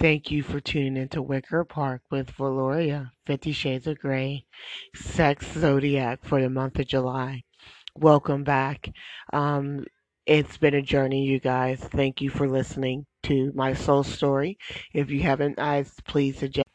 [0.00, 4.46] Thank you for tuning into Wicker Park with Valoria, Fifty Shades of Grey,
[4.94, 7.42] Sex Zodiac for the month of July.
[7.94, 8.90] Welcome back.
[9.34, 9.84] Um,
[10.24, 11.80] it's been a journey, you guys.
[11.80, 14.56] Thank you for listening to my soul story.
[14.94, 16.66] If you haven't, I please suggest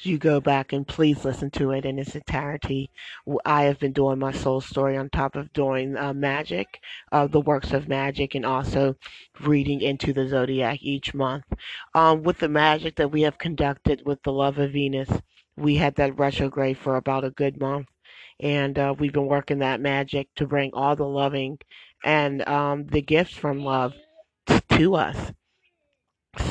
[0.00, 2.90] you go back and please listen to it in its entirety.
[3.44, 6.80] I have been doing my soul story on top of doing uh, magic,
[7.12, 8.96] uh, the works of magic, and also
[9.40, 11.44] reading into the zodiac each month.
[11.94, 15.10] Um, with the magic that we have conducted with the love of Venus,
[15.56, 17.86] we had that retrograde for about a good month.
[18.40, 21.58] And uh, we've been working that magic to bring all the loving
[22.04, 23.94] and um, the gifts from love
[24.70, 25.32] to us.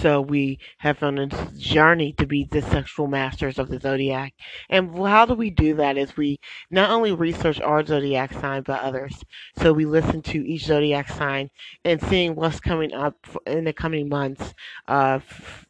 [0.02, 4.34] So we have on a journey to be the sexual masters of the zodiac.
[4.70, 5.98] And how do we do that?
[5.98, 6.40] Is we
[6.72, 9.24] not only research our zodiac sign but others.
[9.58, 11.50] So we listen to each zodiac sign
[11.86, 13.16] and seeing what's coming up
[13.46, 14.54] in the coming months.
[14.88, 15.20] Uh,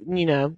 [0.05, 0.55] you know,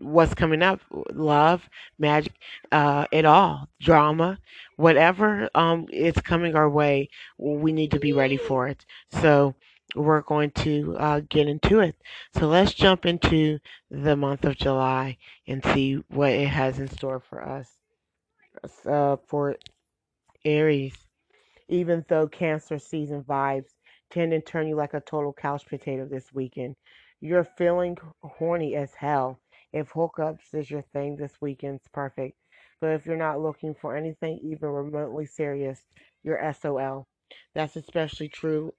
[0.00, 0.80] what's coming up
[1.12, 2.32] love magic
[2.72, 4.38] uh it all drama
[4.76, 9.54] whatever um is coming our way we need to be ready for it so
[9.94, 11.96] we're going to uh, get into it.
[12.36, 13.58] So let's jump into
[13.90, 17.70] the month of July and see what it has in store for us.
[18.84, 19.56] Uh, for
[20.44, 20.96] Aries,
[21.68, 23.70] even though Cancer season vibes
[24.10, 26.74] tend to turn you like a total couch potato this weekend,
[27.20, 29.40] you're feeling horny as hell.
[29.72, 32.36] If hookups is your thing this weekend's perfect.
[32.80, 35.80] But if you're not looking for anything even remotely serious,
[36.22, 37.06] you're SOL.
[37.54, 38.72] That's especially true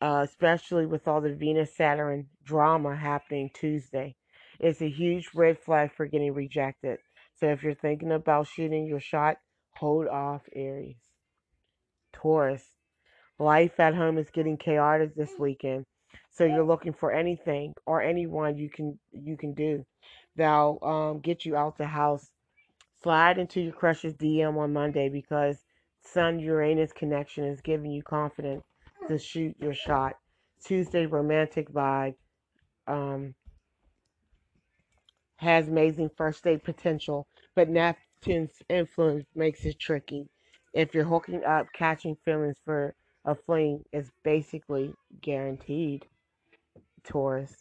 [0.00, 4.16] uh, especially with all the Venus Saturn drama happening Tuesday.
[4.60, 6.98] It's a huge red flag for getting rejected.
[7.38, 9.36] So if you're thinking about shooting your shot,
[9.76, 10.96] hold off, Aries.
[12.12, 12.64] Taurus,
[13.38, 15.84] life at home is getting chaotic this weekend.
[16.30, 19.84] So you're looking for anything or anyone you can you can do
[20.36, 22.30] that'll um, get you out the house.
[23.02, 25.58] Slide into your crush's DM on Monday because
[26.02, 28.64] Sun Uranus connection is giving you confidence
[29.08, 30.14] to shoot your shot.
[30.64, 32.14] Tuesday romantic vibe
[32.86, 33.34] um,
[35.36, 40.28] has amazing first date potential, but Neptune's influence makes it tricky.
[40.74, 46.06] If you're hooking up, catching feelings for a fling is basically guaranteed.
[47.04, 47.54] Taurus.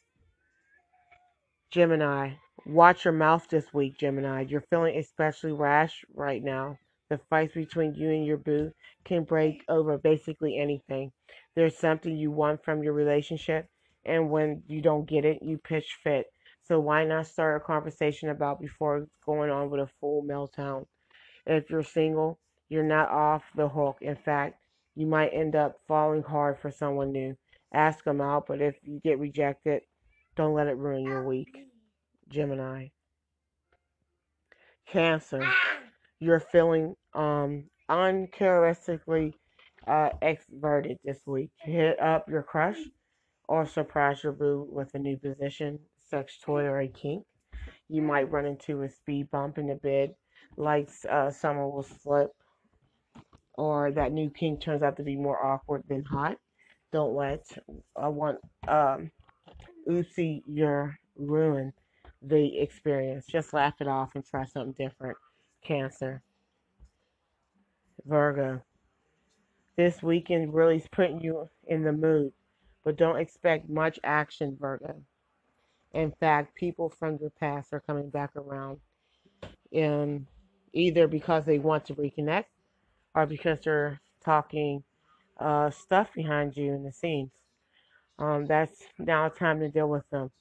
[1.71, 2.31] Gemini.
[2.65, 4.41] Watch your mouth this week, Gemini.
[4.41, 6.77] You're feeling especially rash right now.
[7.09, 8.71] The fights between you and your boo
[9.05, 11.11] can break over basically anything.
[11.55, 13.67] There's something you want from your relationship,
[14.05, 16.27] and when you don't get it, you pitch fit.
[16.63, 20.85] So why not start a conversation about before going on with a full meltdown?
[21.45, 23.99] If you're single, you're not off the hook.
[24.01, 24.59] In fact,
[24.95, 27.37] you might end up falling hard for someone new.
[27.73, 29.83] Ask them out, but if you get rejected,
[30.35, 31.67] don't let it ruin your week.
[32.29, 32.87] Gemini.
[34.85, 35.47] Cancer
[36.19, 39.33] you're feeling um, uncharacteristically
[39.87, 41.51] uh, extroverted this week.
[41.59, 42.77] Hit up your crush
[43.47, 45.79] or surprise your boo with a new position,
[46.09, 47.23] sex toy, or a kink.
[47.89, 50.13] You might run into a speed bump in the bed,
[50.57, 52.31] like uh, summer will slip,
[53.53, 56.37] or that new kink turns out to be more awkward than hot.
[56.91, 57.45] Don't let
[57.95, 59.11] I want um,
[59.89, 61.73] oopsie your ruin
[62.21, 63.25] the experience.
[63.27, 65.17] Just laugh it off and try something different.
[65.67, 66.21] Cancer.
[68.05, 68.61] Virgo.
[69.75, 72.31] This weekend really is putting you in the mood,
[72.85, 74.95] but don't expect much action, Virgo.
[75.93, 78.79] In fact, people from your past are coming back around,
[79.73, 80.25] and
[80.71, 82.45] either because they want to reconnect
[83.13, 84.83] or because they're talking
[85.37, 87.31] uh, stuff behind you in the scenes.
[88.19, 90.31] Um, that's now time to deal with them.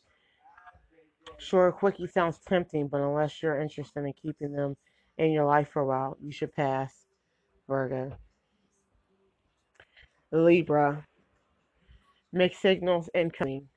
[1.39, 4.77] Sure, quickie sounds tempting, but unless you're interested in keeping them
[5.19, 6.93] in your life for a while, you should pass,
[7.69, 8.17] Virgo.
[10.33, 11.07] Libra.
[12.33, 13.69] Mixed signals incoming.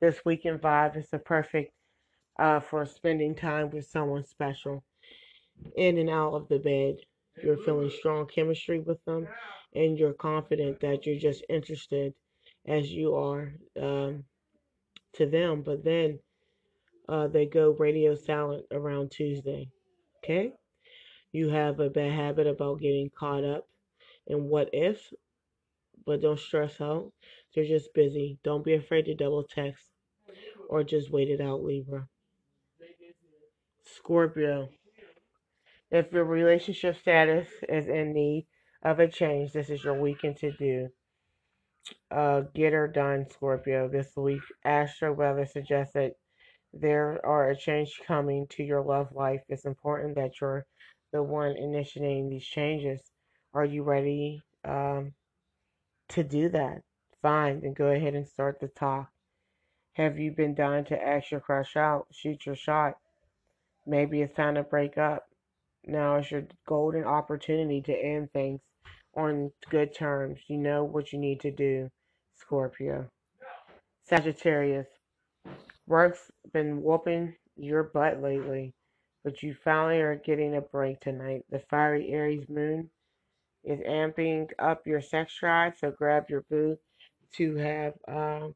[0.00, 1.72] This weekend vibe is the perfect
[2.38, 4.84] uh, for spending time with someone special.
[5.76, 6.96] In and out of the bed,
[7.42, 9.26] you're feeling strong chemistry with them,
[9.74, 12.14] and you're confident that you're just interested
[12.66, 14.24] as you are um,
[15.14, 15.62] to them.
[15.62, 16.18] But then
[17.08, 19.68] uh, they go radio silent around Tuesday.
[20.22, 20.52] Okay?
[21.32, 23.66] You have a bad habit about getting caught up
[24.26, 25.12] in what if,
[26.04, 27.12] but don't stress out.
[27.54, 28.38] They're just busy.
[28.44, 29.84] Don't be afraid to double text
[30.68, 32.08] or just wait it out, Libra.
[33.84, 34.68] Scorpio.
[35.90, 38.46] If your relationship status is in need
[38.82, 40.88] of a change, this is your weekend to do.
[42.10, 43.88] Uh, get her done, Scorpio.
[43.88, 46.12] This week, astro weather suggests that
[46.72, 49.42] there are a change coming to your love life.
[49.48, 50.64] It's important that you're
[51.12, 53.00] the one initiating these changes.
[53.52, 55.12] Are you ready um,
[56.10, 56.82] to do that?
[57.20, 59.10] Fine, then go ahead and start the talk.
[59.94, 62.06] Have you been dying to ask your crush out?
[62.10, 62.94] Shoot your shot.
[63.86, 65.26] Maybe it's time to break up.
[65.84, 68.60] Now is your golden opportunity to end things
[69.14, 70.40] on good terms.
[70.48, 71.90] You know what you need to do,
[72.34, 73.10] Scorpio.
[74.04, 74.86] Sagittarius.
[75.92, 78.72] Work's been whooping your butt lately,
[79.24, 81.44] but you finally are getting a break tonight.
[81.50, 82.88] The fiery Aries moon
[83.62, 86.78] is amping up your sex drive, so grab your boo
[87.34, 88.54] to have um,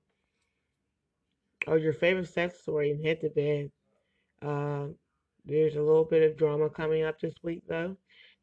[1.67, 3.71] or your favorite sex story and hit the bed.
[4.41, 4.87] Uh,
[5.44, 7.99] there's a little bit of drama coming up this week, though.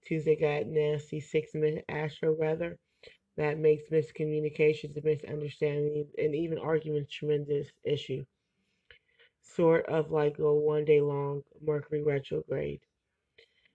[0.06, 2.78] Tuesday got nasty six minute astro weather
[3.38, 8.24] that makes miscommunications and misunderstandings and even arguments tremendous issue.
[9.44, 12.80] Sort of like a one day long Mercury retrograde.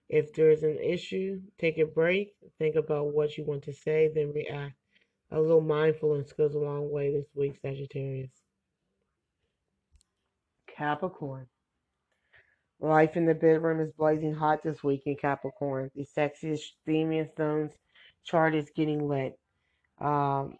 [0.09, 4.33] If there's an issue, take a break, think about what you want to say, then
[4.33, 4.75] react.
[5.31, 8.31] A little mindfulness goes a long way this week, Sagittarius.
[10.75, 11.47] Capricorn.
[12.79, 15.91] Life in the bedroom is blazing hot this week in Capricorn.
[15.95, 17.73] The sexiest, steamiest Stone's
[18.23, 19.37] chart is getting lit.
[19.99, 20.55] Um,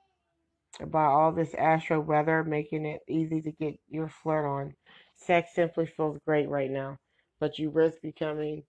[0.87, 4.73] by all this astro weather, making it easy to get your flirt on.
[5.15, 6.97] Sex simply feels great right now,
[7.39, 8.63] but you risk becoming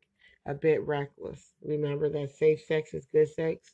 [0.47, 1.53] a bit reckless.
[1.63, 3.73] Remember that safe sex is good sex,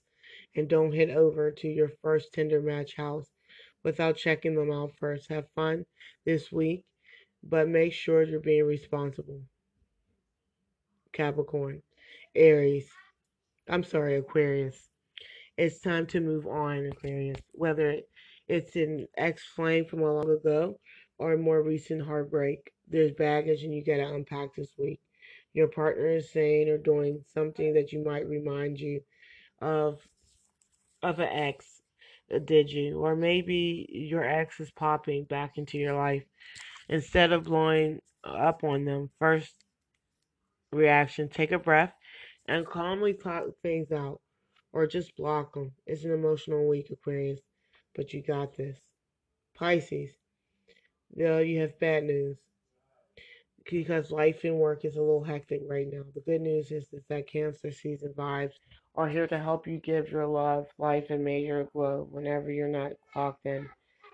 [0.54, 3.26] and don't head over to your first Tinder match house
[3.82, 5.28] without checking them out first.
[5.30, 5.86] Have fun
[6.24, 6.84] this week,
[7.42, 9.40] but make sure you're being responsible.
[11.12, 11.82] Capricorn,
[12.34, 12.90] Aries.
[13.68, 14.76] I'm sorry, Aquarius.
[15.56, 17.40] It's time to move on, Aquarius.
[17.52, 18.00] Whether
[18.48, 20.78] it's an ex flame from a long ago
[21.18, 25.00] or a more recent heartbreak, there's baggage and you got to unpack this week.
[25.54, 29.00] Your partner is saying or doing something that you might remind you
[29.62, 30.00] of
[31.02, 31.80] of an ex.
[32.34, 32.98] uh, Did you?
[32.98, 36.24] Or maybe your ex is popping back into your life.
[36.88, 39.54] Instead of blowing up on them, first
[40.72, 41.94] reaction, take a breath
[42.46, 44.20] and calmly talk things out
[44.76, 45.72] or just block them.
[45.86, 47.40] It's an emotional week, Aquarius,
[47.94, 48.78] but you got this.
[49.54, 50.10] Pisces,
[51.14, 52.36] no, you have bad news
[53.64, 56.02] because life and work is a little hectic right now.
[56.14, 58.52] The good news is, is that Cancer season vibes
[58.94, 62.92] are here to help you give your love, life, and major glow whenever you're not
[63.10, 63.66] clocked in.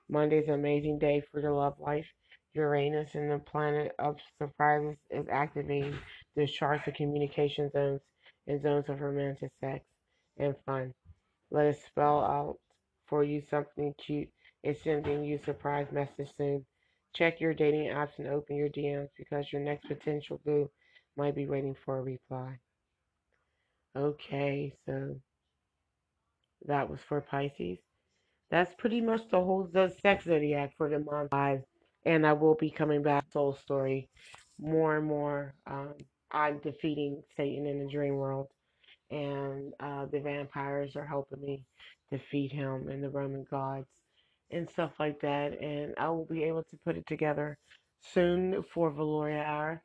[0.09, 2.07] Monday's an amazing day for your love life.
[2.55, 5.99] Uranus and the planet of surprises is activating
[6.37, 8.01] the charts of communication zones
[8.47, 9.85] and zones of romantic sex
[10.39, 10.93] and fun.
[11.51, 12.59] Let us spell out
[13.07, 14.29] for you something cute.
[14.63, 16.65] It's sending you surprise message soon.
[17.15, 20.71] Check your dating apps and open your DMs because your next potential boo
[21.17, 22.59] might be waiting for a reply.
[23.95, 25.17] Okay, so
[26.67, 27.79] that was for Pisces.
[28.51, 31.63] That's pretty much the whole the sex zodiac for the month five.
[32.05, 34.09] And I will be coming back soul story
[34.59, 35.55] more and more.
[35.67, 35.95] Um,
[36.31, 38.49] I'm defeating Satan in the dream world,
[39.13, 41.63] and uh, the vampires are helping me
[42.11, 43.89] defeat him and the Roman gods
[44.51, 45.61] and stuff like that.
[45.61, 47.59] And I will be able to put it together
[48.01, 49.83] soon for Valoria Hour.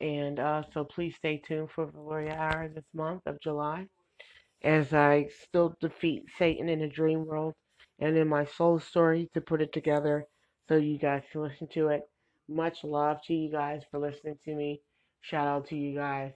[0.00, 3.86] And uh, so please stay tuned for Valoria Hour this month of July
[4.62, 7.54] as I still defeat Satan in the dream world
[8.00, 10.26] and in my soul story to put it together
[10.68, 12.02] so you guys can listen to it.
[12.48, 14.80] Much love to you guys for listening to me.
[15.20, 16.32] Shout out to you guys.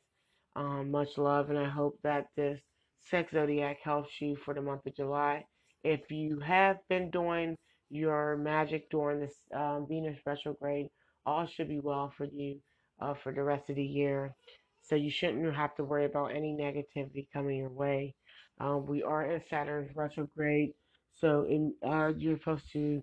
[0.57, 2.61] Um, much love, and I hope that this
[3.01, 5.45] Sex Zodiac helps you for the month of July.
[5.85, 7.57] If you have been doing
[7.89, 10.89] your magic during this um, Venus retrograde,
[11.25, 12.61] all should be well for you
[13.01, 14.35] uh, for the rest of the year.
[14.83, 18.15] So you shouldn't have to worry about any negativity coming your way.
[18.59, 20.75] Um, we are in Saturn's retrograde,
[21.13, 23.03] so in, uh, you're supposed to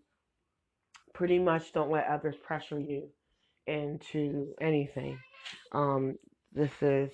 [1.13, 3.09] pretty much don't let others pressure you
[3.65, 5.17] into anything.
[5.71, 6.17] Um,
[6.53, 7.09] this is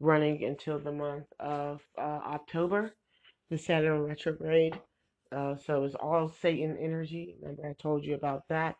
[0.00, 2.94] running until the month of uh, October,
[3.50, 4.78] the Saturn retrograde.
[5.32, 7.36] Uh, so it's all Satan energy.
[7.40, 8.76] Remember, I told you about that.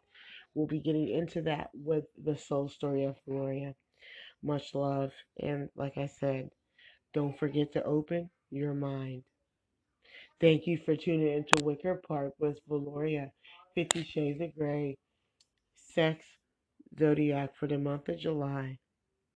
[0.54, 3.74] We'll be getting into that with the soul story of Gloria.
[4.42, 5.12] Much love.
[5.38, 6.50] And like I said,
[7.12, 9.22] don't forget to open your mind.
[10.40, 13.30] Thank you for tuning into Wicker Park with Valoria,
[13.74, 14.96] Fifty Shades of Grey,
[15.94, 16.24] Sex
[16.98, 18.78] Zodiac for the month of July.